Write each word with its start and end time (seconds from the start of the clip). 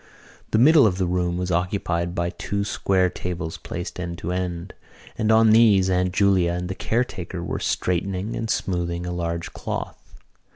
The 0.49 0.57
middle 0.57 0.87
of 0.87 0.97
the 0.97 1.05
room 1.05 1.37
was 1.37 1.51
occupied 1.51 2.15
by 2.15 2.31
two 2.31 2.63
square 2.63 3.07
tables 3.07 3.57
placed 3.57 3.99
end 3.99 4.17
to 4.17 4.31
end, 4.31 4.73
and 5.15 5.31
on 5.31 5.51
these 5.51 5.91
Aunt 5.91 6.11
Julia 6.11 6.53
and 6.53 6.69
the 6.69 6.73
caretaker 6.73 7.43
were 7.43 7.59
straightening 7.59 8.35
and 8.35 8.49
smoothing 8.49 9.05
a 9.05 9.11
large 9.11 9.53
cloth. 9.53 10.03